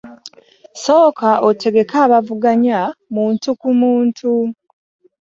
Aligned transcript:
Sooka 0.83 1.29
osengeke 1.47 1.97
abavuganya 2.05 2.79
muntu 3.15 3.47
ku 3.61 3.69
muntu. 3.81 4.31